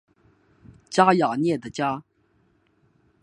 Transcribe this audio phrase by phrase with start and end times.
[0.89, 2.03] 加雅涅的家。